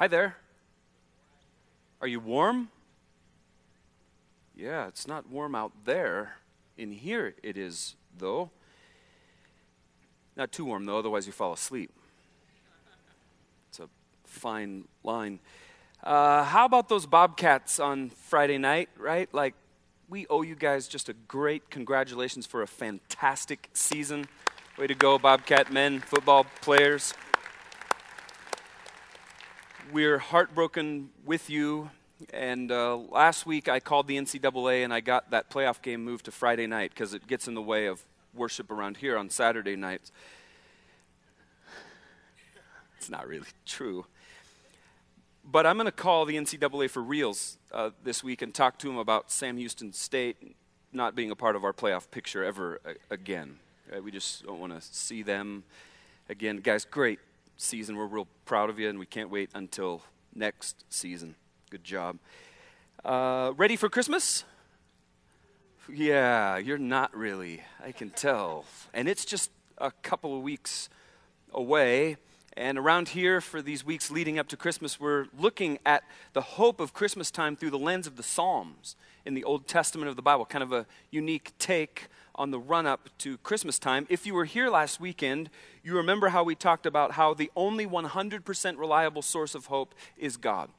[0.00, 0.34] Hi there.
[2.00, 2.70] Are you warm?
[4.56, 6.36] Yeah, it's not warm out there.
[6.78, 8.48] In here it is, though.
[10.38, 11.90] Not too warm, though, otherwise you fall asleep.
[13.68, 13.90] It's a
[14.24, 15.38] fine line.
[16.02, 19.28] Uh, how about those Bobcats on Friday night, right?
[19.34, 19.52] Like,
[20.08, 24.28] we owe you guys just a great congratulations for a fantastic season.
[24.78, 27.12] Way to go, Bobcat men, football players.
[29.92, 31.90] We're heartbroken with you.
[32.32, 36.26] And uh, last week I called the NCAA and I got that playoff game moved
[36.26, 39.74] to Friday night because it gets in the way of worship around here on Saturday
[39.74, 40.12] nights.
[42.98, 44.06] It's not really true.
[45.44, 48.86] But I'm going to call the NCAA for reals uh, this week and talk to
[48.86, 50.56] them about Sam Houston State
[50.92, 52.80] not being a part of our playoff picture ever
[53.10, 53.58] again.
[53.90, 54.04] Right?
[54.04, 55.64] We just don't want to see them
[56.28, 56.58] again.
[56.58, 57.18] Guys, great
[57.60, 57.96] season.
[57.96, 60.02] We're real proud of you, and we can't wait until
[60.34, 61.34] next season.
[61.70, 62.18] Good job.
[63.04, 64.44] Uh, ready for Christmas?
[65.92, 67.62] Yeah, you're not really.
[67.84, 68.64] I can tell.
[68.92, 70.88] And it's just a couple of weeks
[71.52, 72.16] away.
[72.56, 76.02] And around here, for these weeks leading up to Christmas, we're looking at
[76.32, 80.08] the hope of Christmas time through the lens of the Psalms in the Old Testament
[80.08, 82.08] of the Bible, kind of a unique take
[82.40, 84.06] on the run up to Christmas time.
[84.08, 85.50] If you were here last weekend,
[85.84, 90.38] you remember how we talked about how the only 100% reliable source of hope is
[90.38, 90.70] God.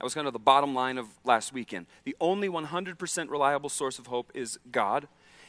[0.00, 1.86] That was kind of the bottom line of last weekend.
[2.02, 5.06] The only 100% reliable source of hope is God.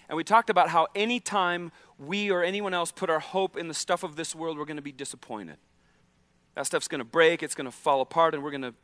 [0.08, 3.74] And we talked about how anytime we or anyone else put our hope in the
[3.74, 5.58] stuff of this world, we're going to be disappointed.
[6.54, 8.76] That stuff's going to break, it's going to fall apart, and we're going to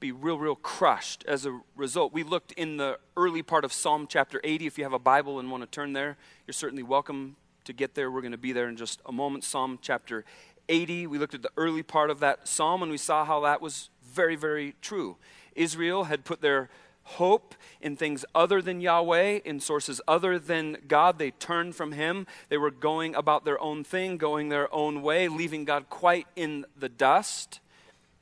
[0.00, 2.12] be real, real crushed as a result.
[2.12, 4.66] We looked in the early part of Psalm chapter 80.
[4.66, 7.94] If you have a Bible and want to turn there, you're certainly welcome to get
[7.94, 8.10] there.
[8.10, 9.44] We're going to be there in just a moment.
[9.44, 10.24] Psalm chapter
[10.70, 11.06] 80.
[11.06, 13.90] We looked at the early part of that psalm and we saw how that was
[14.02, 15.18] very, very true.
[15.54, 16.70] Israel had put their
[17.02, 21.18] hope in things other than Yahweh, in sources other than God.
[21.18, 22.26] They turned from Him.
[22.48, 26.64] They were going about their own thing, going their own way, leaving God quite in
[26.74, 27.60] the dust.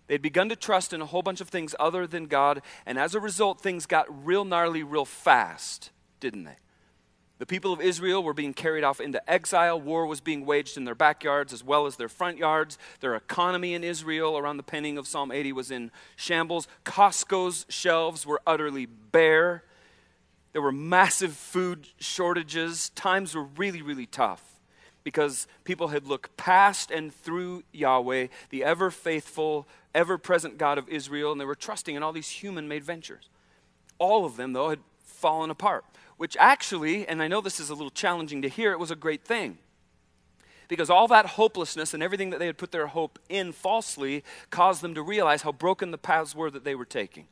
[0.08, 3.14] They'd begun to trust in a whole bunch of things other than God, and as
[3.14, 6.56] a result, things got real gnarly real fast, didn't they?
[7.38, 9.80] The people of Israel were being carried off into exile.
[9.80, 12.78] War was being waged in their backyards as well as their front yards.
[12.98, 16.66] Their economy in Israel, around the penning of Psalm 80, was in shambles.
[16.84, 19.62] Costco's shelves were utterly bare.
[20.52, 22.88] There were massive food shortages.
[22.90, 24.42] Times were really, really tough
[25.04, 30.88] because people had looked past and through Yahweh, the ever faithful, ever present God of
[30.88, 33.28] Israel, and they were trusting in all these human made ventures.
[33.98, 35.84] All of them, though, had fallen apart,
[36.16, 38.96] which actually, and I know this is a little challenging to hear, it was a
[38.96, 39.58] great thing.
[40.68, 44.82] Because all that hopelessness and everything that they had put their hope in falsely caused
[44.82, 47.26] them to realize how broken the paths were that they were taking.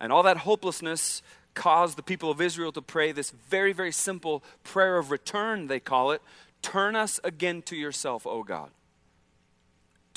[0.00, 1.22] And all that hopelessness
[1.54, 5.80] caused the people of Israel to pray this very, very simple prayer of return, they
[5.80, 6.22] call it.
[6.62, 8.70] Turn us again to yourself, O God.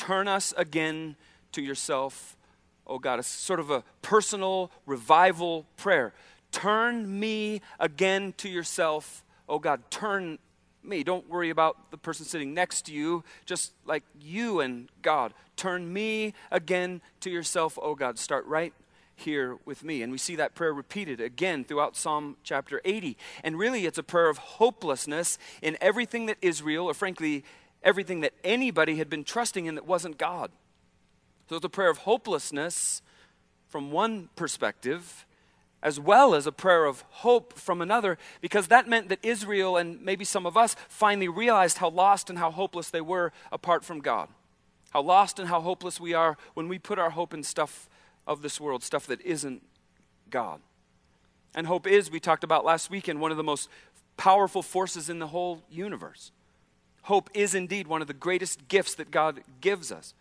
[0.01, 1.15] Turn us again
[1.51, 2.35] to yourself,
[2.87, 3.19] O God.
[3.19, 6.11] It's sort of a personal revival prayer.
[6.51, 9.83] Turn me again to yourself, O God.
[9.91, 10.39] Turn
[10.81, 11.03] me.
[11.03, 15.35] Don't worry about the person sitting next to you, just like you and God.
[15.55, 18.17] Turn me again to yourself, O God.
[18.17, 18.73] Start right
[19.15, 20.01] here with me.
[20.01, 23.17] And we see that prayer repeated again throughout Psalm chapter 80.
[23.43, 27.43] And really, it's a prayer of hopelessness in everything that Israel, or frankly,
[27.83, 30.51] everything that anybody had been trusting in that wasn't God.
[31.49, 33.01] So it's a prayer of hopelessness
[33.67, 35.25] from one perspective,
[35.81, 40.01] as well as a prayer of hope from another, because that meant that Israel and
[40.01, 43.99] maybe some of us finally realized how lost and how hopeless they were apart from
[43.99, 44.29] God.
[44.91, 47.89] How lost and how hopeless we are when we put our hope in stuff
[48.27, 49.63] of this world, stuff that isn't
[50.29, 50.61] God.
[51.55, 53.69] And hope is, we talked about last weekend, one of the most
[54.17, 56.31] powerful forces in the whole universe.
[57.03, 60.13] Hope is indeed one of the greatest gifts that God gives us.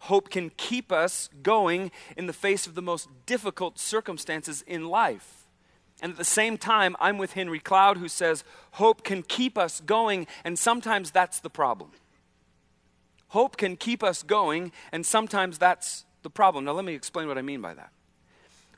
[0.00, 5.46] Hope can keep us going in the face of the most difficult circumstances in life.
[6.02, 9.80] And at the same time, I'm with Henry Cloud, who says hope can keep us
[9.80, 11.92] going, and sometimes that's the problem.
[13.28, 16.64] Hope can keep us going, and sometimes that's the problem.
[16.64, 17.90] Now, let me explain what I mean by that.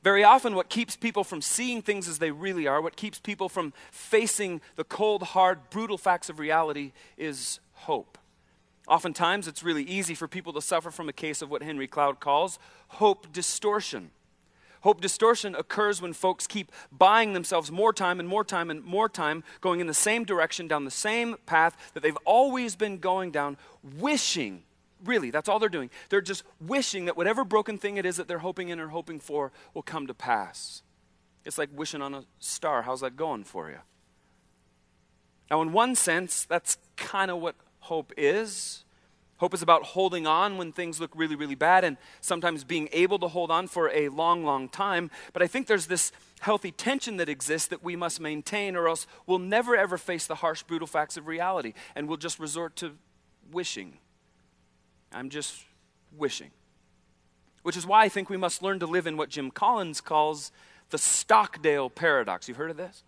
[0.07, 3.49] Very often, what keeps people from seeing things as they really are, what keeps people
[3.49, 8.17] from facing the cold, hard, brutal facts of reality is hope.
[8.87, 12.21] Oftentimes, it's really easy for people to suffer from a case of what Henry Cloud
[12.21, 14.13] calls hope distortion.
[14.83, 19.09] Hope distortion occurs when folks keep buying themselves more time and more time and more
[19.09, 23.33] time, going in the same direction, down the same path that they've always been going
[23.33, 24.63] down, wishing
[25.05, 25.91] really, that's all they're doing.
[26.09, 29.21] They're just wishing that whatever broken thing it is that they're hoping in or hoping
[29.21, 30.83] for will come to pass.
[31.45, 32.83] It's like wishing on a star.
[32.83, 33.79] How's that going for you?
[35.51, 38.85] Now, in one sense, that's kind of what hope is.
[39.39, 43.19] Hope is about holding on when things look really, really bad and sometimes being able
[43.19, 45.11] to hold on for a long, long time.
[45.35, 46.11] But I think there's this
[46.41, 50.37] healthy tension that exists that we must maintain, or else we'll never ever face the
[50.37, 52.97] harsh, brutal facts of reality and we'll just resort to
[53.53, 53.99] wishing.
[55.17, 55.65] I'm just
[56.17, 56.51] wishing.
[57.63, 60.53] Which is why I think we must learn to live in what Jim Collins calls
[60.91, 62.49] the Stockdale paradox.
[62.49, 63.03] You've heard of this?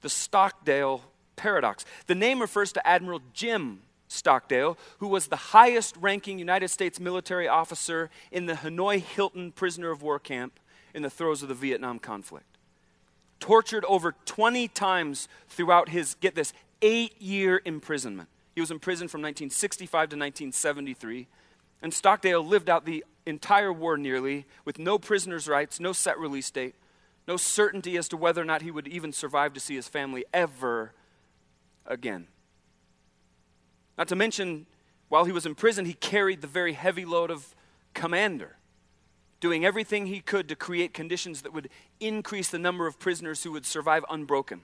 [0.00, 1.02] The Stockdale
[1.36, 1.84] paradox.
[2.06, 7.46] The name refers to Admiral Jim Stockdale, who was the highest ranking United States military
[7.46, 10.58] officer in the Hanoi Hilton prisoner of war camp
[10.92, 12.58] in the throes of the Vietnam conflict.
[13.38, 18.28] Tortured over 20 times throughout his, get this, eight year imprisonment.
[18.60, 21.28] He was imprisoned from 1965 to 1973.
[21.80, 26.50] And Stockdale lived out the entire war nearly with no prisoner's rights, no set release
[26.50, 26.74] date,
[27.26, 30.26] no certainty as to whether or not he would even survive to see his family
[30.34, 30.92] ever
[31.86, 32.26] again.
[33.96, 34.66] Not to mention,
[35.08, 37.54] while he was in prison, he carried the very heavy load of
[37.94, 38.56] commander,
[39.40, 43.52] doing everything he could to create conditions that would increase the number of prisoners who
[43.52, 44.60] would survive unbroken,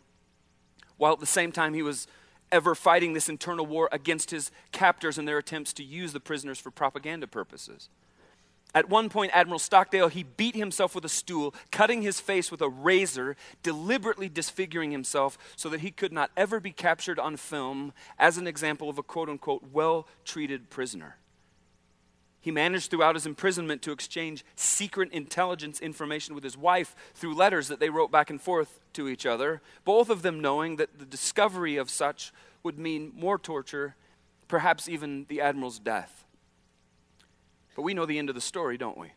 [0.99, 2.07] while at the same time he was
[2.53, 6.59] ever fighting this internal war against his captors and their attempts to use the prisoners
[6.59, 7.89] for propaganda purposes.
[8.75, 12.61] At one point, Admiral Stockdale, he beat himself with a stool, cutting his face with
[12.61, 17.95] a razor, deliberately disfiguring himself so that he could not ever be captured on film
[18.19, 21.17] as an example of a quote unquote well treated prisoner.
[22.47, 27.67] He managed throughout his imprisonment to exchange secret intelligence information with his wife through letters
[27.67, 31.05] that they wrote back and forth to each other, both of them knowing that the
[31.05, 32.33] discovery of such
[32.63, 33.97] would mean more torture,
[34.47, 36.25] perhaps even the admiral's death.
[37.75, 39.11] But we know the end of the story, don't we?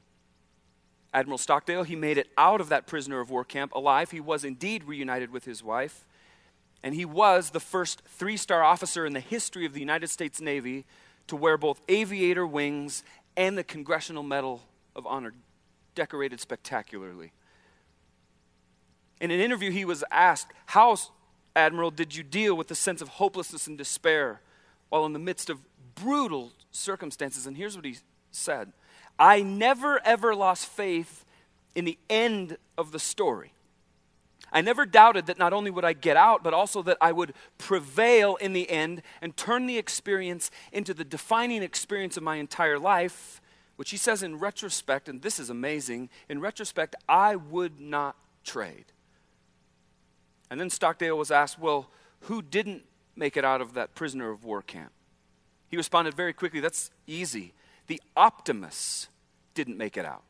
[1.13, 4.09] Admiral Stockdale, he made it out of that prisoner of war camp alive.
[4.09, 6.07] He was indeed reunited with his wife.
[6.81, 10.41] And he was the first three star officer in the history of the United States
[10.41, 10.85] Navy
[11.29, 13.03] to wear both aviator wings
[13.35, 14.61] and the Congressional Medal
[14.95, 15.33] of Honor,
[15.95, 17.31] decorated spectacularly.
[19.21, 20.97] In an interview, he was asked, How,
[21.55, 24.41] Admiral, did you deal with the sense of hopelessness and despair
[24.89, 25.59] while in the midst of
[25.95, 27.45] brutal circumstances?
[27.45, 27.97] And here's what he
[28.31, 28.71] said
[29.17, 31.25] I never ever lost faith
[31.75, 33.53] in the end of the story.
[34.51, 37.34] I never doubted that not only would I get out, but also that I would
[37.57, 42.80] prevail in the end and turn the experience into the defining experience of my entire
[42.80, 43.42] life,
[43.75, 48.86] which he says in retrospect, and this is amazing, in retrospect, I would not trade.
[50.50, 51.90] And then Stockdale was asked, Well,
[52.22, 52.84] who didn't
[53.16, 54.92] make it out of that prisoner of war camp?
[55.68, 57.54] He responded very quickly, That's easy.
[57.88, 59.10] The optimists
[59.54, 60.24] didn't make it out.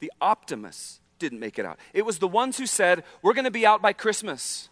[0.00, 1.78] The optimists didn't make it out.
[1.94, 4.68] It was the ones who said, We're going to be out by Christmas.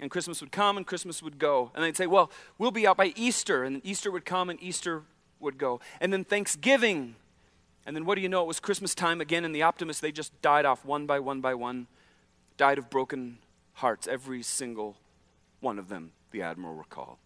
[0.00, 1.72] And Christmas would come and Christmas would go.
[1.74, 3.64] And they'd say, Well, we'll be out by Easter.
[3.64, 5.02] And Easter would come and Easter
[5.40, 5.80] would go.
[6.00, 7.16] And then Thanksgiving.
[7.86, 8.42] And then what do you know?
[8.42, 11.40] It was Christmas time again, and the optimists, they just died off one by one
[11.40, 11.86] by one,
[12.58, 13.38] died of broken
[13.74, 14.96] hearts, every single
[15.60, 17.16] one of them, the Admiral recalled.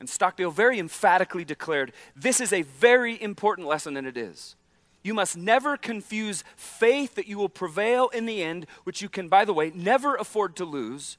[0.00, 4.56] And Stockdale very emphatically declared this is a very important lesson, and it is.
[5.04, 9.28] You must never confuse faith that you will prevail in the end, which you can,
[9.28, 11.18] by the way, never afford to lose,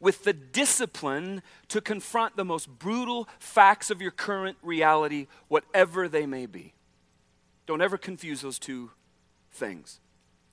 [0.00, 6.24] with the discipline to confront the most brutal facts of your current reality, whatever they
[6.24, 6.72] may be.
[7.66, 8.90] Don't ever confuse those two
[9.52, 10.00] things.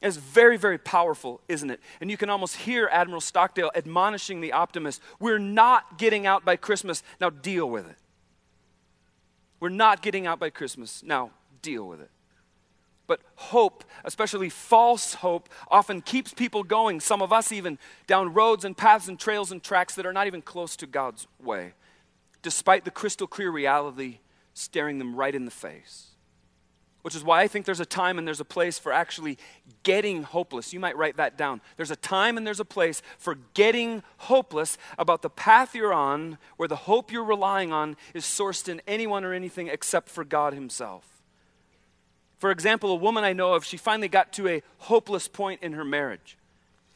[0.01, 1.79] It's very, very powerful, isn't it?
[2.01, 6.57] And you can almost hear Admiral Stockdale admonishing the optimist We're not getting out by
[6.57, 7.01] Christmas.
[7.21, 7.95] Now deal with it.
[9.61, 11.01] We're not getting out by Christmas.
[11.01, 12.09] Now deal with it.
[13.07, 18.65] But hope, especially false hope, often keeps people going, some of us even, down roads
[18.65, 21.73] and paths and trails and tracks that are not even close to God's way,
[22.41, 24.19] despite the crystal clear reality
[24.53, 26.15] staring them right in the face
[27.05, 29.37] which is why I think there's a time and there's a place for actually
[29.83, 30.73] getting hopeless.
[30.73, 31.61] You might write that down.
[31.77, 36.39] There's a time and there's a place for getting hopeless about the path you're on
[36.57, 40.55] where the hope you're relying on is sourced in anyone or anything except for God
[40.55, 41.14] Himself.
[42.37, 45.73] For example, a woman I know of, she finally got to a hopeless point in
[45.73, 46.37] her marriage.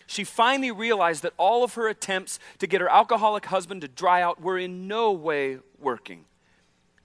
[0.06, 4.22] She finally realized that all of her attempts to get her alcoholic husband to dry
[4.22, 6.26] out were in no way working.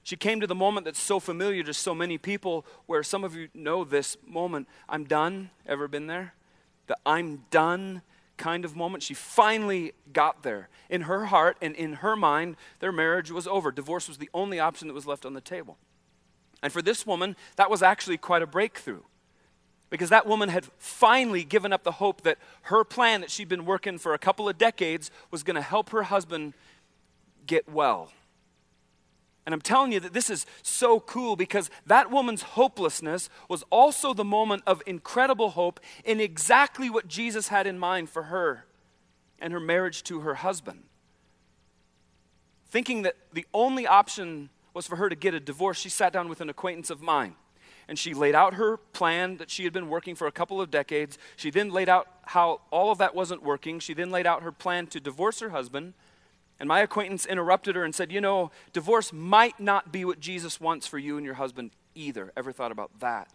[0.03, 3.35] She came to the moment that's so familiar to so many people, where some of
[3.35, 4.69] you know this moment.
[4.89, 5.51] I'm done.
[5.67, 6.35] Ever been there?
[6.87, 8.03] The I'm done
[8.37, 9.03] kind of moment.
[9.03, 10.69] She finally got there.
[10.91, 13.71] In her heart and in her mind, their marriage was over.
[13.71, 15.79] Divorce was the only option that was left on the table.
[16.65, 19.03] And for this woman, that was actually quite a breakthrough.
[19.91, 23.67] Because that woman had finally given up the hope that her plan that she'd been
[23.67, 26.55] working for a couple of decades was going to help her husband
[27.47, 28.11] get well.
[29.45, 34.15] And I'm telling you that this is so cool because that woman's hopelessness was also
[34.15, 38.65] the moment of incredible hope in exactly what Jesus had in mind for her
[39.39, 40.85] and her marriage to her husband.
[42.71, 46.29] Thinking that the only option was for her to get a divorce, she sat down
[46.29, 47.37] with an acquaintance of mine
[47.89, 50.71] and she laid out her plan that she had been working for a couple of
[50.71, 51.19] decades.
[51.37, 53.79] She then laid out how all of that wasn't working.
[53.79, 55.95] She then laid out her plan to divorce her husband
[56.61, 60.61] and my acquaintance interrupted her and said, You know, divorce might not be what Jesus
[60.61, 62.33] wants for you and your husband either.
[62.37, 63.29] Ever thought about that?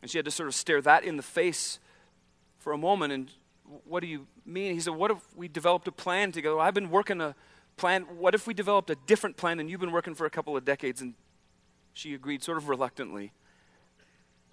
[0.00, 1.78] And she had to sort of stare that in the face
[2.58, 3.12] for a moment.
[3.12, 3.30] And
[3.84, 4.74] what do you mean?
[4.74, 6.58] He said, What if we developed a plan together?
[6.58, 7.34] I've been working a
[7.80, 8.02] plan.
[8.18, 10.64] What if we developed a different plan and you've been working for a couple of
[10.64, 11.00] decades?
[11.00, 11.14] And
[11.92, 13.32] she agreed sort of reluctantly.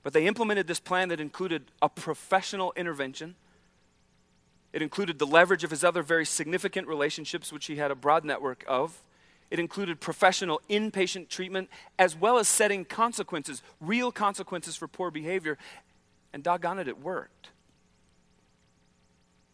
[0.02, 3.36] But they implemented this plan that included a professional intervention
[4.74, 8.26] it included the leverage of his other very significant relationships, which he had a broad
[8.26, 9.02] network of.
[9.50, 15.58] It included professional inpatient treatment, as well as setting consequences, real consequences for poor behavior.
[16.34, 17.50] And doggone it, it worked.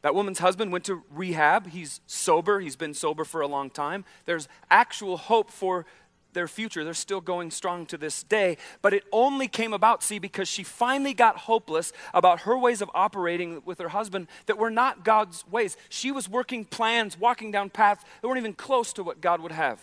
[0.04, 1.70] That woman's husband went to rehab.
[1.70, 2.60] He's sober.
[2.60, 4.06] He's been sober for a long time.
[4.26, 5.86] There's actual hope for
[6.34, 6.84] their future.
[6.84, 8.58] They're still going strong to this day.
[8.82, 12.92] But it only came about, see, because she finally got hopeless about her ways of
[12.94, 15.78] operating with her husband that were not God's ways.
[15.90, 19.54] She was working plans, walking down paths that weren't even close to what God would
[19.54, 19.80] have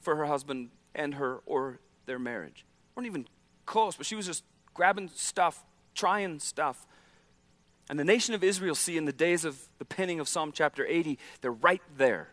[0.00, 2.64] for her husband and her or their marriage.
[2.94, 3.26] weren't even
[3.64, 6.86] close, but she was just grabbing stuff, trying stuff.
[7.90, 10.86] And the nation of Israel, see, in the days of the penning of Psalm chapter
[10.86, 12.28] 80, they're right there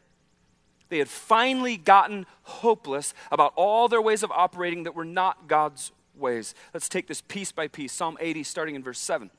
[0.89, 5.91] they had finally gotten hopeless about all their ways of operating that were not God's
[6.15, 6.53] ways.
[6.73, 7.91] Let's take this piece by piece.
[7.91, 9.31] Psalm 80, starting in verse 7.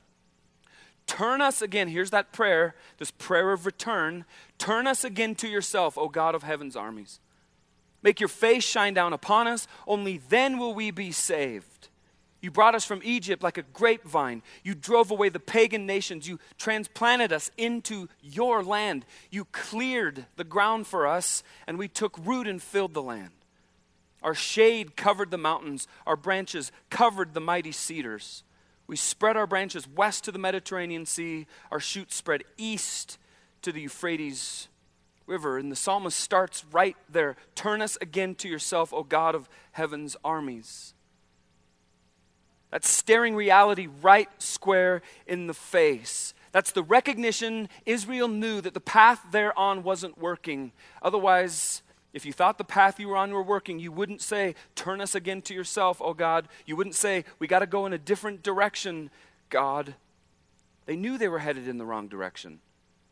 [1.05, 4.25] Turn us again, here's that prayer, this prayer of return.
[4.57, 7.21] Turn us again to yourself, O God of heaven's armies.
[8.03, 11.87] Make your face shine down upon us, only then will we be saved.
[12.41, 14.43] You brought us from Egypt like a grapevine.
[14.63, 16.27] You drove away the pagan nations.
[16.27, 19.05] You transplanted us into your land.
[19.31, 23.31] You cleared the ground for us, and we took root and filled the land.
[24.21, 28.43] Our shade covered the mountains, our branches covered the mighty cedars.
[28.87, 33.17] We spread our branches west to the Mediterranean Sea, our shoots spread east
[33.61, 34.69] to the Euphrates
[35.25, 35.57] River.
[35.57, 40.15] And the psalmist starts right there Turn us again to yourself, O God of heaven's
[40.23, 40.93] armies.
[42.71, 46.33] That's staring reality right square in the face.
[46.51, 50.71] That's the recognition Israel knew that the path they're on wasn't working.
[51.01, 51.81] Otherwise,
[52.13, 55.13] if you thought the path you were on were working, you wouldn't say, Turn us
[55.13, 56.47] again to yourself, oh God.
[56.65, 59.11] You wouldn't say, We got to go in a different direction,
[59.49, 59.95] God.
[60.85, 62.59] They knew they were headed in the wrong direction.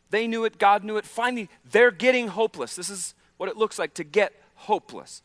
[0.10, 1.06] They knew it, God knew it.
[1.06, 2.76] Finally, they're getting hopeless.
[2.76, 5.22] This is what it looks like to get hopeless.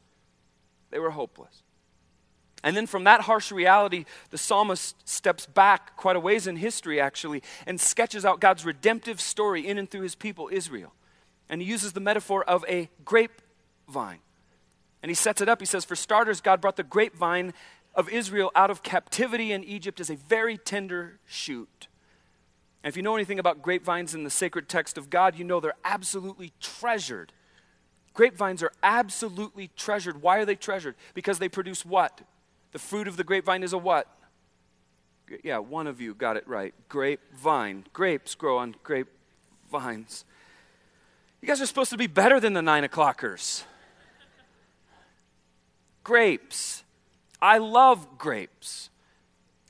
[0.90, 1.62] They were hopeless.
[2.62, 7.00] And then from that harsh reality, the psalmist steps back quite a ways in history,
[7.00, 10.92] actually, and sketches out God's redemptive story in and through his people, Israel.
[11.48, 14.20] And he uses the metaphor of a grapevine.
[15.02, 15.60] And he sets it up.
[15.60, 17.54] He says, For starters, God brought the grapevine
[17.94, 21.88] of Israel out of captivity in Egypt as a very tender shoot.
[22.82, 25.60] And if you know anything about grapevines in the sacred text of God, you know
[25.60, 27.32] they're absolutely treasured.
[28.14, 30.22] Grapevines are absolutely treasured.
[30.22, 30.94] Why are they treasured?
[31.14, 32.20] Because they produce what?
[32.72, 34.06] The fruit of the grapevine is a what?
[35.42, 36.74] Yeah, one of you got it right.
[36.88, 37.84] Grapevine.
[37.92, 40.24] Grapes grow on grapevines.
[41.40, 43.64] You guys are supposed to be better than the nine o'clockers.
[46.04, 46.84] grapes.
[47.40, 48.90] I love grapes.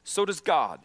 [0.05, 0.81] So does God.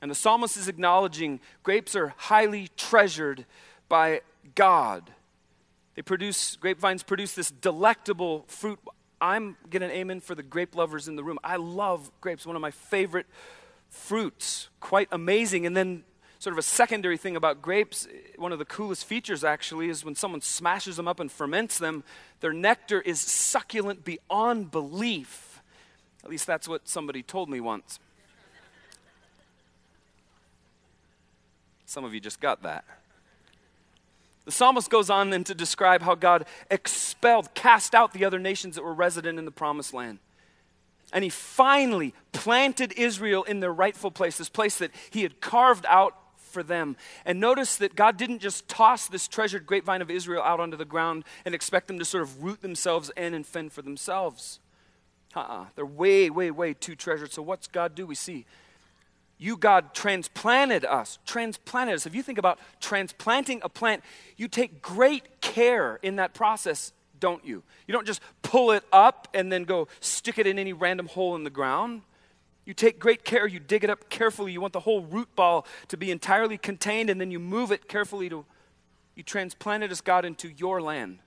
[0.00, 3.44] And the psalmist is acknowledging grapes are highly treasured
[3.88, 4.22] by
[4.54, 5.10] God.
[5.94, 8.78] They produce, grapevines produce this delectable fruit.
[9.22, 11.38] I'm getting an amen for the grape lovers in the room.
[11.44, 13.26] I love grapes, one of my favorite
[13.88, 14.68] fruits.
[14.80, 15.64] Quite amazing.
[15.64, 16.02] And then,
[16.40, 20.16] sort of a secondary thing about grapes, one of the coolest features actually is when
[20.16, 22.02] someone smashes them up and ferments them,
[22.40, 25.62] their nectar is succulent beyond belief.
[26.24, 28.00] At least that's what somebody told me once.
[31.86, 32.84] Some of you just got that.
[34.44, 38.74] The psalmist goes on then to describe how God expelled, cast out the other nations
[38.74, 40.18] that were resident in the promised land.
[41.12, 45.86] And he finally planted Israel in their rightful place, this place that he had carved
[45.88, 46.96] out for them.
[47.24, 50.84] And notice that God didn't just toss this treasured grapevine of Israel out onto the
[50.84, 54.58] ground and expect them to sort of root themselves in and fend for themselves.
[55.34, 55.62] Uh uh-uh.
[55.62, 55.66] uh.
[55.76, 57.32] They're way, way, way too treasured.
[57.32, 58.06] So, what's God do?
[58.06, 58.44] We see
[59.42, 61.18] you, God, transplanted us.
[61.26, 62.06] Transplanted us.
[62.06, 64.04] If you think about transplanting a plant,
[64.36, 67.64] you take great care in that process, don't you?
[67.88, 71.34] You don't just pull it up and then go stick it in any random hole
[71.34, 72.02] in the ground.
[72.64, 74.52] You take great care, you dig it up carefully.
[74.52, 77.88] You want the whole root ball to be entirely contained, and then you move it
[77.88, 78.44] carefully to.
[79.16, 81.18] You transplanted us, God, into your land.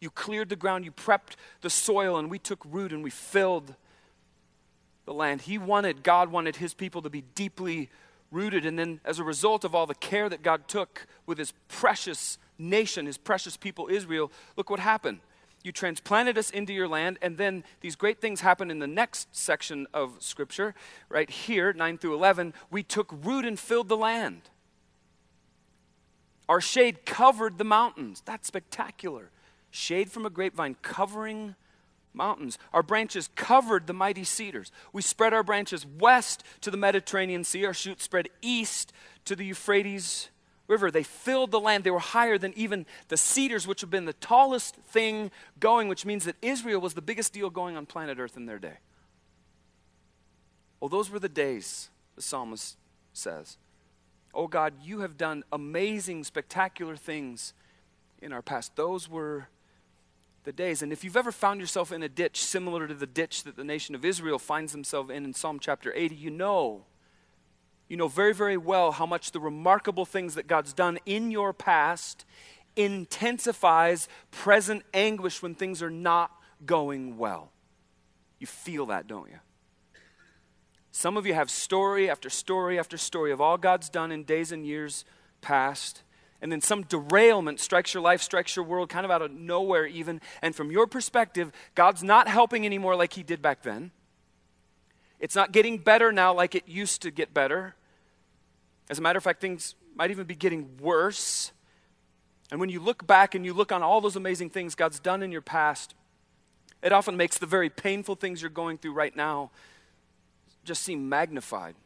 [0.00, 3.74] You cleared the ground, you prepped the soil, and we took root and we filled
[5.04, 5.42] the land.
[5.42, 7.90] He wanted, God wanted his people to be deeply
[8.30, 8.64] rooted.
[8.64, 12.38] And then, as a result of all the care that God took with his precious
[12.58, 15.20] nation, his precious people, Israel, look what happened.
[15.62, 19.28] You transplanted us into your land, and then these great things happen in the next
[19.36, 20.74] section of Scripture,
[21.08, 22.52] right here, 9 through 11.
[22.70, 24.42] We took root and filled the land.
[26.48, 28.22] Our shade covered the mountains.
[28.24, 29.30] That's spectacular.
[29.70, 31.54] Shade from a grapevine covering
[32.14, 32.58] mountains.
[32.72, 34.72] Our branches covered the mighty cedars.
[34.92, 37.66] We spread our branches west to the Mediterranean Sea.
[37.66, 38.92] Our shoots spread east
[39.24, 40.30] to the Euphrates
[40.68, 40.90] river.
[40.90, 41.84] They filled the land.
[41.84, 46.06] They were higher than even the cedars, which have been the tallest thing going, which
[46.06, 48.78] means that Israel was the biggest deal going on planet Earth in their day.
[50.80, 52.76] Well, those were the days, the psalmist
[53.12, 53.56] says.
[54.34, 57.52] Oh God, you have done amazing, spectacular things
[58.20, 58.74] in our past.
[58.76, 59.48] Those were
[60.44, 60.82] the days.
[60.82, 63.64] And if you've ever found yourself in a ditch similar to the ditch that the
[63.64, 66.84] nation of Israel finds themselves in in Psalm chapter 80, you know
[67.92, 71.52] you know very, very well how much the remarkable things that God's done in your
[71.52, 72.24] past
[72.74, 76.30] intensifies present anguish when things are not
[76.64, 77.52] going well.
[78.38, 79.40] You feel that, don't you?
[80.90, 84.52] Some of you have story after story after story of all God's done in days
[84.52, 85.04] and years
[85.42, 86.02] past.
[86.42, 89.86] And then some derailment strikes your life, strikes your world, kind of out of nowhere,
[89.86, 90.20] even.
[90.42, 93.92] And from your perspective, God's not helping anymore like He did back then.
[95.20, 97.76] It's not getting better now like it used to get better.
[98.90, 101.52] As a matter of fact, things might even be getting worse.
[102.50, 105.22] And when you look back and you look on all those amazing things God's done
[105.22, 105.94] in your past,
[106.82, 109.52] it often makes the very painful things you're going through right now
[110.64, 111.76] just seem magnified.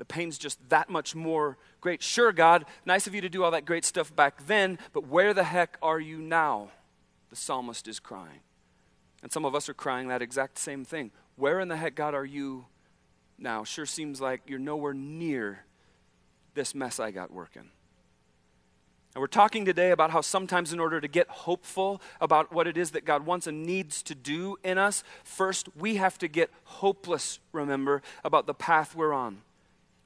[0.00, 2.02] The pain's just that much more great.
[2.02, 5.34] Sure, God, nice of you to do all that great stuff back then, but where
[5.34, 6.70] the heck are you now?
[7.28, 8.40] The psalmist is crying.
[9.22, 11.10] And some of us are crying that exact same thing.
[11.36, 12.64] Where in the heck, God, are you
[13.38, 15.66] now sure seems like you're nowhere near
[16.54, 17.68] this mess I got working.
[19.14, 22.78] And we're talking today about how sometimes, in order to get hopeful about what it
[22.78, 26.48] is that God wants and needs to do in us, first we have to get
[26.64, 29.42] hopeless, remember, about the path we're on,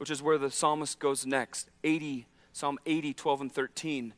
[0.05, 4.13] which is where the psalmist goes next 80, Psalm 80, 12, and 13.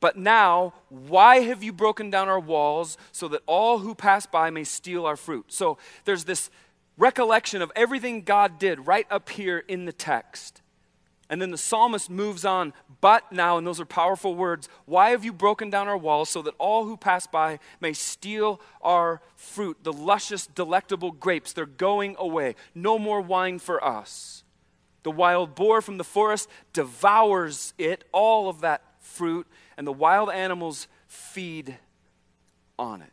[0.00, 4.50] But now, why have you broken down our walls so that all who pass by
[4.50, 5.52] may steal our fruit?
[5.52, 6.50] So there's this
[6.98, 10.60] recollection of everything God did right up here in the text.
[11.30, 15.24] And then the psalmist moves on, but now, and those are powerful words, why have
[15.24, 19.84] you broken down our walls so that all who pass by may steal our fruit?
[19.84, 22.56] The luscious, delectable grapes, they're going away.
[22.74, 24.41] No more wine for us.
[25.02, 30.30] The wild boar from the forest devours it, all of that fruit, and the wild
[30.30, 31.76] animals feed
[32.78, 33.10] on it.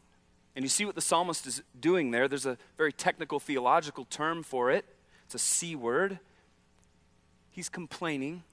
[0.55, 2.27] And you see what the psalmist is doing there.
[2.27, 4.85] There's a very technical theological term for it,
[5.25, 6.19] it's a C word.
[7.51, 8.43] He's complaining.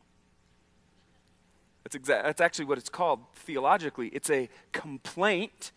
[1.85, 4.09] That's, exa- that's actually what it's called theologically.
[4.09, 5.71] It's a complaint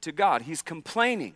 [0.00, 0.42] to God.
[0.42, 1.34] He's complaining.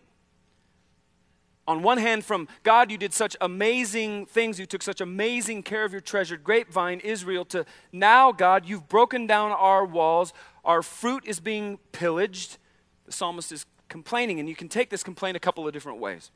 [1.67, 4.57] On one hand, from God, you did such amazing things.
[4.57, 9.27] You took such amazing care of your treasured grapevine, Israel, to now, God, you've broken
[9.27, 10.33] down our walls.
[10.63, 12.57] Our fruit is being pillaged.
[13.05, 16.31] The psalmist is complaining, and you can take this complaint a couple of different ways.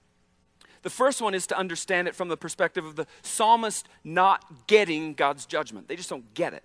[0.82, 5.14] The first one is to understand it from the perspective of the psalmist not getting
[5.14, 5.88] God's judgment.
[5.88, 6.64] They just don't get it.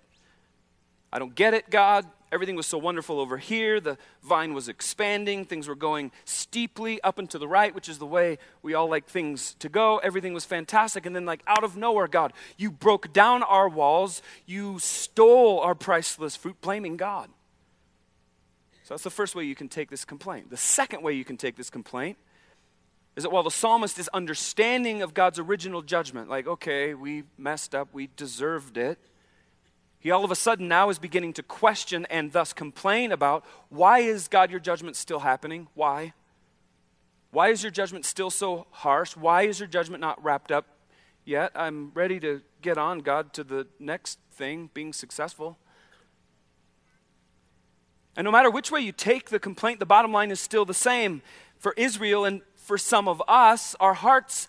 [1.13, 2.05] I don't get it, God.
[2.31, 3.79] Everything was so wonderful over here.
[3.79, 5.45] The vine was expanding.
[5.45, 8.89] Things were going steeply up and to the right, which is the way we all
[8.89, 9.97] like things to go.
[9.99, 11.05] Everything was fantastic.
[11.05, 14.21] And then, like, out of nowhere, God, you broke down our walls.
[14.45, 17.29] You stole our priceless fruit, blaming God.
[18.83, 20.49] So that's the first way you can take this complaint.
[20.49, 22.17] The second way you can take this complaint
[23.17, 27.73] is that while the psalmist is understanding of God's original judgment, like, okay, we messed
[27.73, 28.99] up, we deserved it,
[29.99, 33.99] he all of a sudden now is beginning to question and thus complain about why
[33.99, 35.67] is God your judgment still happening?
[35.73, 36.13] Why?
[37.31, 39.15] Why is your judgment still so harsh?
[39.15, 40.65] Why is your judgment not wrapped up
[41.25, 41.51] yet?
[41.55, 45.57] I'm ready to get on, God, to the next thing, being successful.
[48.15, 50.73] And no matter which way you take the complaint, the bottom line is still the
[50.73, 51.21] same.
[51.59, 54.47] For Israel and for some of us, our hearts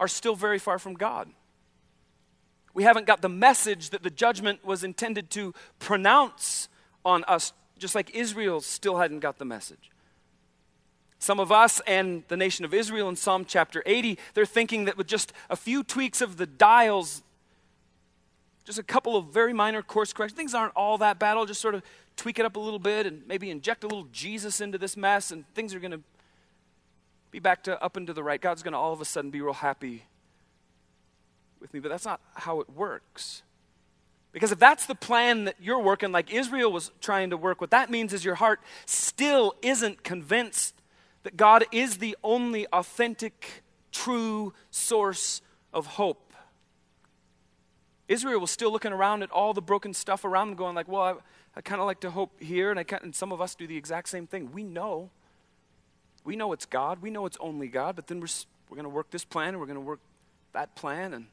[0.00, 1.28] are still very far from God.
[2.74, 6.68] We haven't got the message that the judgment was intended to pronounce
[7.04, 9.90] on us, just like Israel still hadn't got the message.
[11.20, 14.98] Some of us and the nation of Israel in Psalm chapter 80, they're thinking that
[14.98, 17.22] with just a few tweaks of the dials,
[18.64, 21.36] just a couple of very minor course corrections, things aren't all that bad.
[21.36, 21.82] I'll just sort of
[22.16, 25.30] tweak it up a little bit and maybe inject a little Jesus into this mess,
[25.30, 26.00] and things are going to
[27.30, 28.40] be back to up and to the right.
[28.40, 30.04] God's going to all of a sudden be real happy
[31.64, 31.80] with me.
[31.80, 33.42] But that's not how it works.
[34.32, 37.70] Because if that's the plan that you're working, like Israel was trying to work, what
[37.70, 40.74] that means is your heart still isn't convinced
[41.22, 45.40] that God is the only authentic, true source
[45.72, 46.34] of hope.
[48.08, 51.02] Israel was still looking around at all the broken stuff around them, going like, "Well,
[51.02, 51.14] I,
[51.56, 53.76] I kind of like to hope here," and I and some of us do the
[53.76, 54.52] exact same thing.
[54.52, 55.10] We know,
[56.22, 58.26] we know it's God, we know it's only God, but then we're
[58.68, 60.00] we're going to work this plan and we're going to work
[60.52, 61.26] that plan, and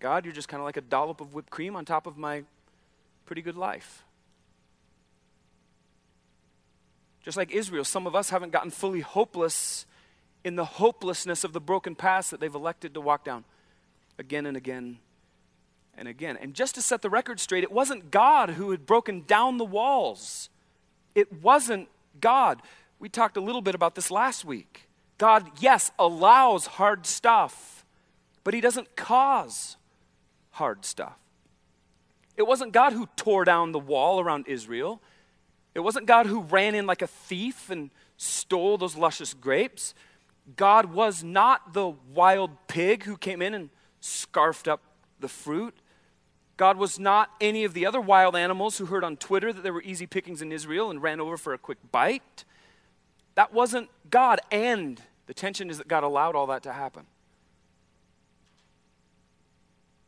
[0.00, 2.42] God, you're just kind of like a dollop of whipped cream on top of my
[3.26, 4.02] pretty good life.
[7.22, 9.84] Just like Israel, some of us haven't gotten fully hopeless
[10.42, 13.44] in the hopelessness of the broken past that they've elected to walk down
[14.18, 14.98] again and again
[15.98, 16.38] and again.
[16.40, 19.66] And just to set the record straight, it wasn't God who had broken down the
[19.66, 20.48] walls.
[21.14, 21.88] It wasn't
[22.20, 22.62] God.
[22.98, 24.88] We talked a little bit about this last week.
[25.18, 27.84] God, yes, allows hard stuff,
[28.44, 29.76] but He doesn't cause
[30.50, 31.16] hard stuff.
[32.36, 35.00] It wasn't God who tore down the wall around Israel.
[35.74, 39.94] It wasn't God who ran in like a thief and stole those luscious grapes.
[40.56, 44.80] God was not the wild pig who came in and scarfed up
[45.20, 45.74] the fruit.
[46.56, 49.72] God was not any of the other wild animals who heard on Twitter that there
[49.72, 52.44] were easy pickings in Israel and ran over for a quick bite.
[53.34, 54.40] That wasn't God.
[54.50, 57.06] And the tension is that God allowed all that to happen.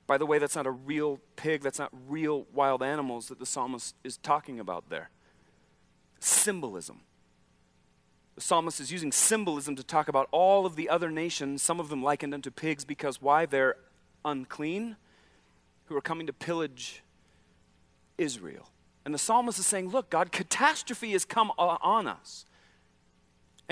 [0.07, 3.47] By the way, that's not a real pig, that's not real wild animals that the
[3.47, 5.11] psalmist is talking about there
[6.21, 7.01] symbolism.
[8.37, 11.89] The psalmist is using symbolism to talk about all of the other nations, some of
[11.89, 13.45] them likened unto pigs, because why?
[13.45, 13.77] They're
[14.25, 14.97] unclean,
[15.87, 17.03] who are coming to pillage
[18.17, 18.69] Israel.
[19.05, 22.47] And the psalmist is saying, Look, God, catastrophe has come on us.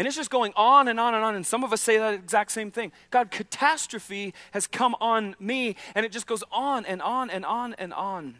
[0.00, 1.34] And it's just going on and on and on.
[1.34, 2.90] And some of us say that exact same thing.
[3.10, 5.76] God, catastrophe has come on me.
[5.94, 8.36] And it just goes on and on and on and on.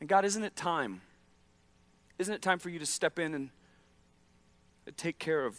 [0.00, 1.00] And God, isn't it time?
[2.18, 3.48] Isn't it time for you to step in and
[4.98, 5.58] take care of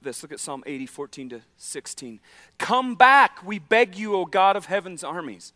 [0.00, 0.22] this?
[0.22, 2.18] Look at Psalm 80, 14 to 16.
[2.56, 5.52] Come back, we beg you, O God of heaven's armies.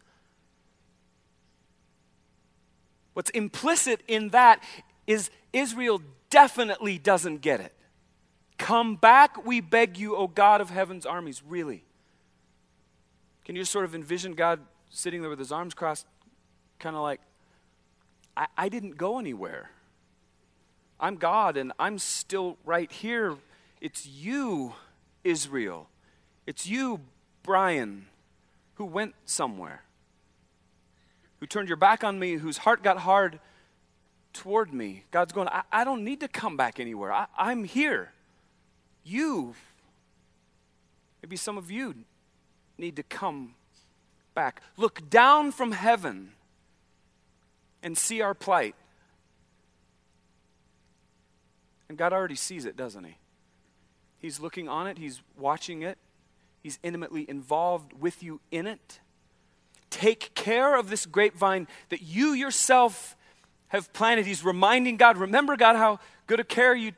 [3.15, 4.63] What's implicit in that
[5.07, 7.73] is Israel definitely doesn't get it.
[8.59, 11.43] Come back, we beg you, O God of heaven's armies.
[11.47, 11.85] Really?
[13.45, 16.07] Can you just sort of envision God sitting there with his arms crossed,
[16.79, 17.21] kind of like,
[18.37, 19.71] I, I didn't go anywhere.
[20.99, 23.37] I'm God and I'm still right here.
[23.81, 24.75] It's you,
[25.25, 25.89] Israel.
[26.47, 27.01] It's you,
[27.43, 28.07] Brian,
[28.75, 29.83] who went somewhere,
[31.41, 33.41] who turned your back on me, whose heart got hard
[34.33, 35.05] toward me.
[35.11, 37.13] God's going, I, I don't need to come back anywhere.
[37.13, 38.14] I, I'm here.
[39.05, 39.55] You,
[41.23, 41.95] maybe some of you
[42.79, 43.55] need to come
[44.35, 44.63] back.
[44.77, 46.33] Look down from heaven
[47.83, 48.75] and see our plight.
[51.89, 53.19] And God already sees it, doesn't He?
[54.19, 55.99] He's looking on it, He's watching it,
[56.63, 59.01] He's intimately involved with you in it.
[59.91, 63.17] Take care of this grapevine that you yourself
[63.69, 64.27] have planted.
[64.27, 66.93] He's reminding God, remember, God, how good a care you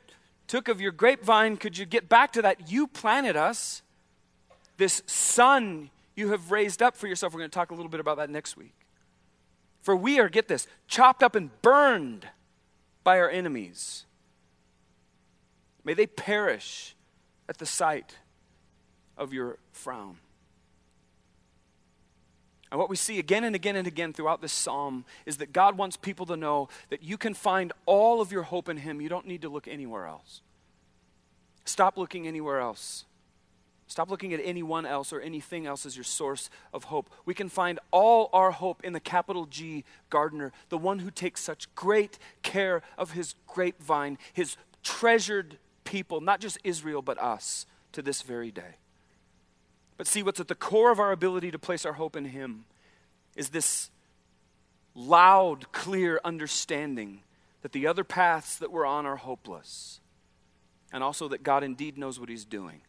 [0.47, 1.57] took of your grapevine.
[1.57, 2.71] Could you get back to that?
[2.71, 3.81] You planted us.
[4.77, 7.33] This son you have raised up for yourself.
[7.33, 8.73] We're going to talk a little bit about that next week.
[9.81, 12.27] For we are, get this, chopped up and burned
[13.03, 14.05] by our enemies.
[15.83, 16.95] May they perish
[17.47, 18.17] at the sight
[19.17, 20.17] of your frown.
[22.71, 25.77] And what we see again and again and again throughout this psalm is that God
[25.77, 28.99] wants people to know that you can find all of your hope in Him.
[28.99, 30.41] You don't need to look anywhere else.
[31.63, 33.05] Stop looking anywhere else.
[33.87, 37.09] Stop looking at anyone else or anything else as your source of hope.
[37.25, 41.41] We can find all our hope in the capital G gardener, the one who takes
[41.41, 48.01] such great care of his grapevine, his treasured people, not just Israel, but us, to
[48.01, 48.75] this very day.
[49.97, 52.65] But see, what's at the core of our ability to place our hope in Him
[53.35, 53.89] is this
[54.93, 57.21] loud, clear understanding
[57.61, 59.99] that the other paths that we're on are hopeless,
[60.93, 62.81] and also that God indeed knows what He's doing.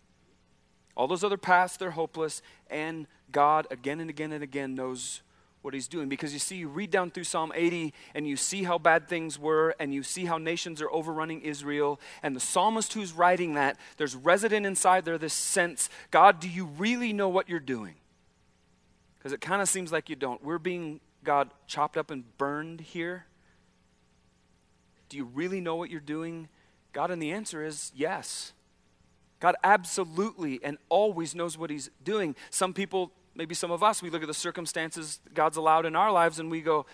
[0.97, 5.23] All those other paths, they're hopeless, and God, again and again and again, knows
[5.63, 6.09] what he's doing.
[6.09, 9.39] Because you see, you read down through Psalm 80 and you see how bad things
[9.39, 12.01] were, and you see how nations are overrunning Israel.
[12.23, 16.67] And the psalmist who's writing that, there's resident inside there this sense God, do you
[16.67, 17.95] really know what you're doing?
[19.19, 20.43] Because it kind of seems like you don't.
[20.45, 23.27] We're being, God, chopped up and burned here.
[25.09, 26.49] Do you really know what you're doing?
[26.93, 28.53] God, and the answer is yes.
[29.41, 32.35] God absolutely and always knows what He's doing.
[32.51, 36.13] Some people, maybe some of us, we look at the circumstances God's allowed in our
[36.13, 36.85] lives and we go,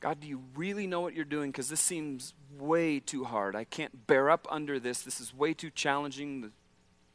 [0.00, 1.50] God, do you really know what you're doing?
[1.50, 3.54] Because this seems way too hard.
[3.54, 5.02] I can't bear up under this.
[5.02, 6.40] This is way too challenging.
[6.40, 6.50] The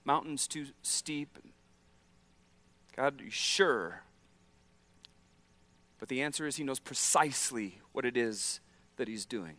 [0.05, 1.39] mountain's too steep.
[2.95, 4.03] God, sure?
[5.99, 8.60] But the answer is He knows precisely what it is
[8.97, 9.55] that He's doing.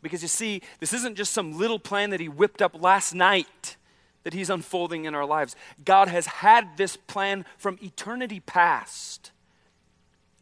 [0.00, 3.76] Because you see, this isn't just some little plan that He whipped up last night
[4.24, 5.56] that He's unfolding in our lives.
[5.84, 9.32] God has had this plan from eternity past.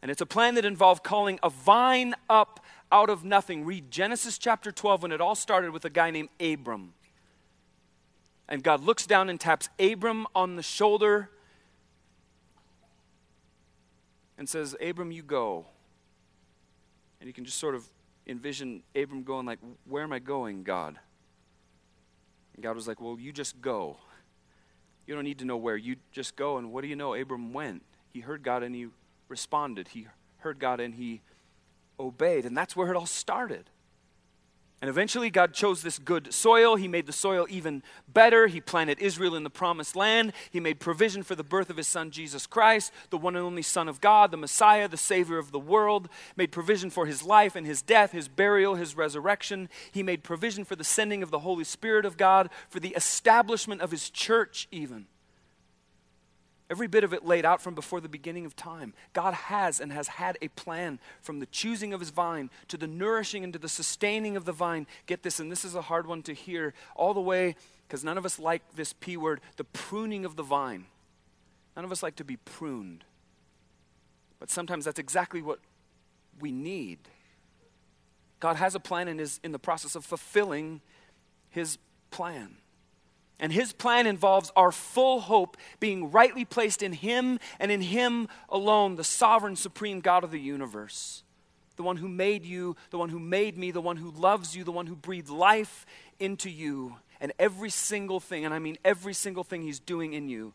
[0.01, 3.65] And it's a plan that involved calling a vine up out of nothing.
[3.65, 6.93] Read Genesis chapter 12 when it all started with a guy named Abram.
[8.49, 11.29] And God looks down and taps Abram on the shoulder
[14.37, 15.67] and says, Abram, you go.
[17.19, 17.87] And you can just sort of
[18.27, 20.97] envision Abram going like, Where am I going, God?
[22.53, 23.97] And God was like, Well, you just go.
[25.07, 25.75] You don't need to know where.
[25.75, 26.57] You just go.
[26.57, 27.15] And what do you know?
[27.15, 27.83] Abram went.
[28.13, 28.87] He heard God and he
[29.27, 29.89] responded.
[29.89, 31.21] He heard God and he
[31.99, 32.45] obeyed.
[32.45, 33.69] And that's where it all started.
[34.81, 36.75] And eventually, God chose this good soil.
[36.75, 38.47] He made the soil even better.
[38.47, 40.33] He planted Israel in the promised land.
[40.49, 43.61] He made provision for the birth of his son, Jesus Christ, the one and only
[43.61, 46.09] Son of God, the Messiah, the Savior of the world.
[46.35, 49.69] Made provision for his life and his death, his burial, his resurrection.
[49.91, 53.81] He made provision for the sending of the Holy Spirit of God, for the establishment
[53.81, 55.05] of his church, even.
[56.71, 58.93] Every bit of it laid out from before the beginning of time.
[59.11, 62.87] God has and has had a plan from the choosing of his vine to the
[62.87, 64.87] nourishing and to the sustaining of the vine.
[65.05, 68.17] Get this, and this is a hard one to hear, all the way, because none
[68.17, 70.85] of us like this P word, the pruning of the vine.
[71.75, 73.03] None of us like to be pruned.
[74.39, 75.59] But sometimes that's exactly what
[76.39, 76.99] we need.
[78.39, 80.79] God has a plan and is in the process of fulfilling
[81.49, 81.77] his
[82.11, 82.60] plan.
[83.41, 88.27] And his plan involves our full hope being rightly placed in him and in him
[88.47, 91.23] alone, the sovereign, supreme God of the universe.
[91.75, 94.63] The one who made you, the one who made me, the one who loves you,
[94.63, 95.87] the one who breathed life
[96.19, 96.97] into you.
[97.19, 100.53] And every single thing, and I mean every single thing he's doing in you,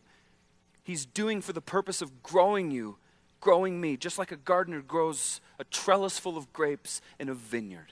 [0.81, 2.95] he's doing for the purpose of growing you,
[3.41, 7.91] growing me, just like a gardener grows a trellis full of grapes in a vineyard.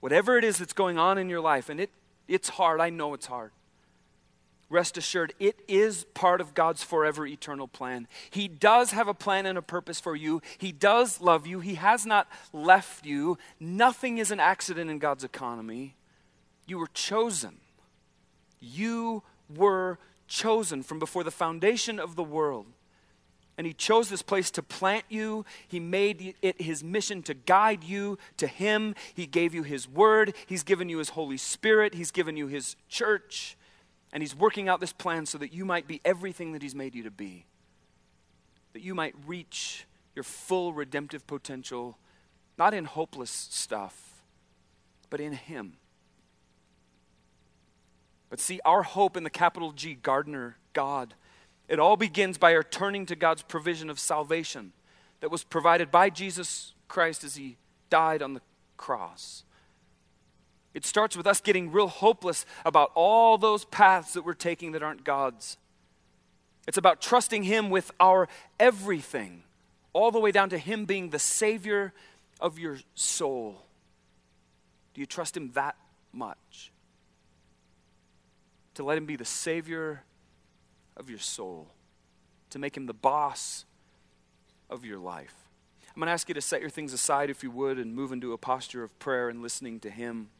[0.00, 1.90] Whatever it is that's going on in your life, and it
[2.28, 2.80] it's hard.
[2.80, 3.52] I know it's hard.
[4.72, 8.08] Rest assured, it is part of God's forever eternal plan.
[8.30, 10.40] He does have a plan and a purpose for you.
[10.56, 11.60] He does love you.
[11.60, 13.36] He has not left you.
[13.60, 15.94] Nothing is an accident in God's economy.
[16.66, 17.58] You were chosen.
[18.60, 19.22] You
[19.54, 22.64] were chosen from before the foundation of the world.
[23.58, 25.44] And he chose this place to plant you.
[25.68, 28.94] He made it his mission to guide you to him.
[29.14, 30.34] He gave you his word.
[30.46, 31.94] He's given you his Holy Spirit.
[31.94, 33.56] He's given you his church.
[34.12, 36.94] And he's working out this plan so that you might be everything that he's made
[36.94, 37.46] you to be.
[38.72, 41.98] That you might reach your full redemptive potential,
[42.58, 44.22] not in hopeless stuff,
[45.10, 45.74] but in him.
[48.30, 51.14] But see, our hope in the capital G, Gardener, God,
[51.68, 54.72] it all begins by our turning to God's provision of salvation
[55.20, 57.56] that was provided by Jesus Christ as he
[57.88, 58.42] died on the
[58.76, 59.44] cross.
[60.74, 64.82] It starts with us getting real hopeless about all those paths that we're taking that
[64.82, 65.58] aren't God's.
[66.66, 69.42] It's about trusting Him with our everything,
[69.92, 71.92] all the way down to Him being the Savior
[72.40, 73.62] of your soul.
[74.94, 75.76] Do you trust Him that
[76.12, 76.72] much?
[78.74, 80.02] To let Him be the Savior
[81.02, 81.66] of your soul,
[82.50, 83.64] to make him the boss
[84.70, 85.34] of your life.
[85.88, 88.12] I'm going to ask you to set your things aside, if you would, and move
[88.12, 90.30] into a posture of prayer and listening to him.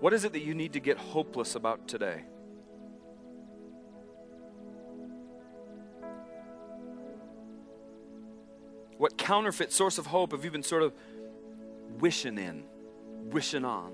[0.00, 2.24] What is it that you need to get hopeless about today?
[8.98, 10.92] What counterfeit source of hope have you been sort of
[12.00, 12.64] wishing in,
[13.30, 13.92] wishing on.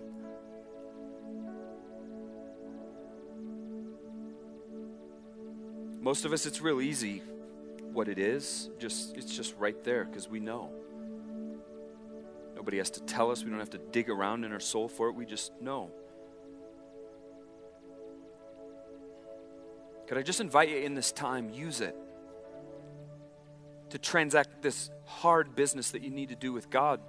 [6.00, 7.22] Most of us, it's real easy
[7.92, 8.70] what it is.
[8.78, 10.70] Just it's just right there because we know.
[12.56, 13.44] Nobody has to tell us.
[13.44, 15.14] We don't have to dig around in our soul for it.
[15.14, 15.90] We just know.
[20.06, 21.96] Could I just invite you in this time, use it
[23.90, 27.00] to transact this hard business that you need to do with God?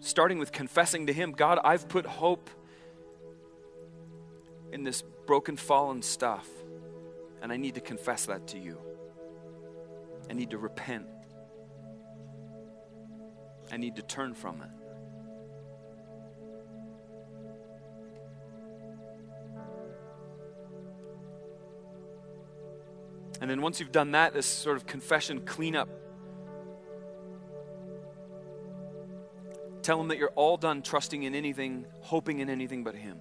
[0.00, 2.48] Starting with confessing to Him, God, I've put hope
[4.72, 6.48] in this broken, fallen stuff,
[7.42, 8.78] and I need to confess that to you.
[10.28, 11.06] I need to repent.
[13.72, 14.79] I need to turn from it.
[23.40, 25.88] And then once you've done that, this sort of confession cleanup,
[29.82, 33.18] tell him that you're all done trusting in anything, hoping in anything but him.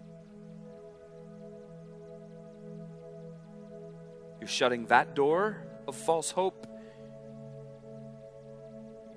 [4.41, 6.67] You're shutting that door of false hope.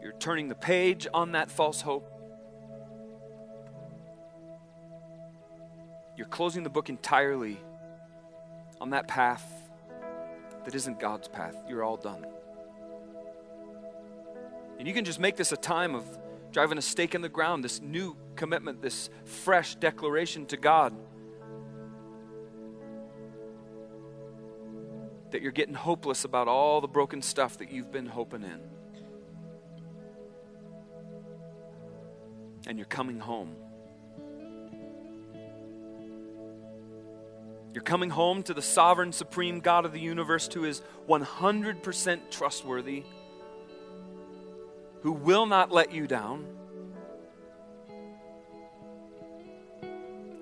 [0.00, 2.08] You're turning the page on that false hope.
[6.16, 7.58] You're closing the book entirely
[8.80, 9.61] on that path
[10.64, 11.56] that isn't God's path.
[11.68, 12.26] You're all done.
[14.78, 16.04] And you can just make this a time of
[16.50, 20.94] driving a stake in the ground, this new commitment, this fresh declaration to God
[25.32, 28.60] that you're getting hopeless about all the broken stuff that you've been hoping in.
[32.66, 33.56] And you're coming home.
[37.72, 43.04] You're coming home to the sovereign, supreme God of the universe who is 100% trustworthy,
[45.00, 46.44] who will not let you down,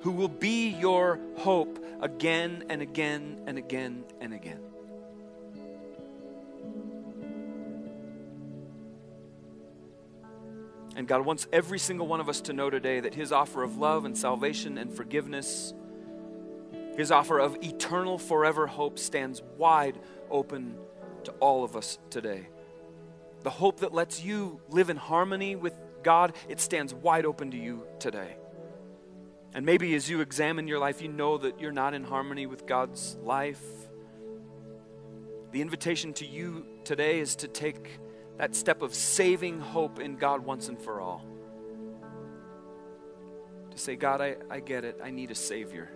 [0.00, 4.60] who will be your hope again and again and again and again.
[10.96, 13.78] And God wants every single one of us to know today that His offer of
[13.78, 15.72] love and salvation and forgiveness
[17.00, 19.98] his offer of eternal, forever hope stands wide
[20.30, 20.76] open
[21.24, 22.46] to all of us today.
[23.42, 27.56] The hope that lets you live in harmony with God, it stands wide open to
[27.56, 28.36] you today.
[29.54, 32.66] And maybe as you examine your life, you know that you're not in harmony with
[32.66, 33.64] God's life.
[35.52, 37.98] The invitation to you today is to take
[38.36, 41.24] that step of saving hope in God once and for all.
[43.70, 45.00] To say, God, I, I get it.
[45.02, 45.90] I need a Savior.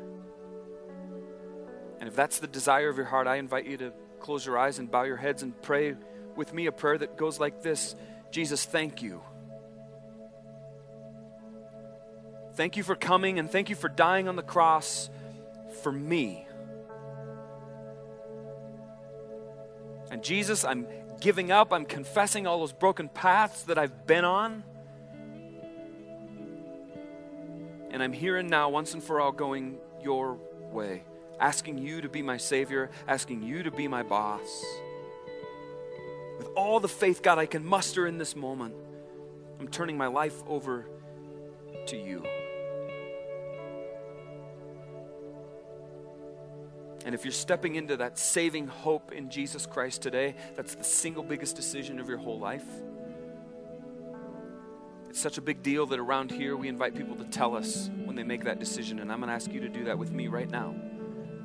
[2.05, 3.91] And if that's the desire of your heart, I invite you to
[4.21, 5.95] close your eyes and bow your heads and pray
[6.37, 7.97] with me a prayer that goes like this
[8.31, 9.23] Jesus, thank you.
[12.57, 15.09] Thank you for coming and thank you for dying on the cross
[15.83, 16.47] for me.
[20.11, 20.87] And Jesus, I'm
[21.23, 21.73] giving up.
[21.73, 24.63] I'm confessing all those broken paths that I've been on.
[27.91, 30.39] And I'm here and now, once and for all, going your
[30.71, 31.05] way
[31.41, 34.65] asking you to be my Savior, asking you to be my boss.
[36.39, 38.75] With all the faith, God, I can muster in this moment,
[39.61, 40.87] I'm turning my life over
[41.87, 42.25] to you.
[47.05, 51.23] And if you're stepping into that saving hope in Jesus Christ today, that's the single
[51.23, 52.65] biggest decision of your whole life.
[55.11, 58.17] It's such a big deal that around here we invite people to tell us when
[58.17, 58.99] they make that decision.
[58.99, 60.75] And I'm going to ask you to do that with me right now.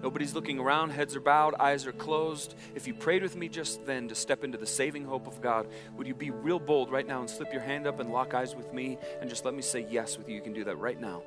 [0.01, 2.55] Nobody's looking around, heads are bowed, eyes are closed.
[2.73, 5.67] If you prayed with me just then to step into the saving hope of God,
[5.97, 8.55] would you be real bold right now and slip your hand up and lock eyes
[8.55, 10.35] with me and just let me say yes with you?
[10.35, 11.23] You can do that right now.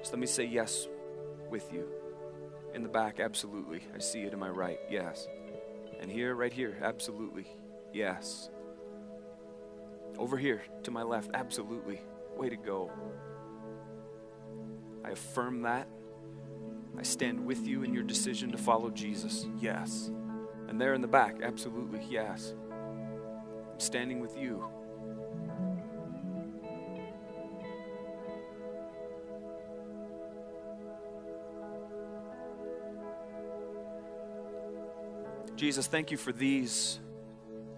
[0.00, 0.86] Just let me say yes
[1.48, 1.88] with you.
[2.74, 3.82] In the back, absolutely.
[3.94, 5.26] I see it to my right, yes.
[5.98, 7.46] And here, right here, absolutely,
[7.92, 8.50] yes.
[10.18, 12.02] Over here to my left, absolutely.
[12.36, 12.90] Way to go.
[15.04, 15.88] I affirm that.
[16.98, 19.46] I stand with you in your decision to follow Jesus.
[19.58, 20.10] Yes.
[20.68, 22.54] And there in the back, absolutely, yes.
[22.70, 24.64] I'm standing with you.
[35.56, 37.00] Jesus, thank you for these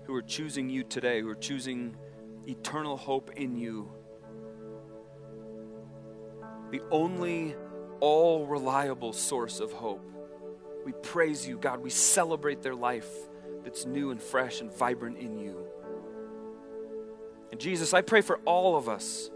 [0.04, 1.96] who are choosing you today, who are choosing
[2.46, 3.90] eternal hope in you.
[6.70, 7.56] The only
[8.02, 10.04] all reliable source of hope.
[10.84, 11.80] We praise you, God.
[11.80, 13.08] We celebrate their life
[13.62, 15.64] that's new and fresh and vibrant in you.
[17.52, 19.30] And Jesus, I pray for all of us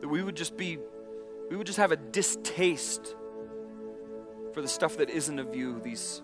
[0.00, 0.78] that we would just be,
[1.48, 3.14] we would just have a distaste
[4.52, 6.22] for the stuff that isn't of you, these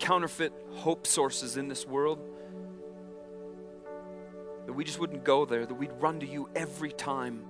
[0.00, 2.18] counterfeit hope sources in this world.
[4.66, 7.44] That we just wouldn't go there, that we'd run to you every time,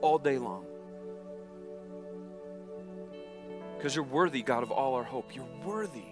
[0.00, 0.66] all day long.
[3.86, 5.32] Because you're worthy, God, of all our hope.
[5.32, 6.08] You're worthy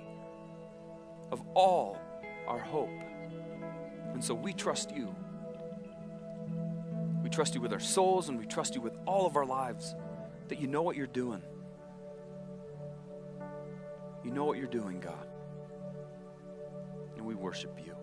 [1.32, 1.98] of all
[2.46, 2.88] our hope.
[4.12, 5.12] And so we trust you.
[7.24, 9.96] We trust you with our souls and we trust you with all of our lives
[10.46, 11.42] that you know what you're doing.
[14.22, 15.26] You know what you're doing, God.
[17.16, 17.93] And we worship you.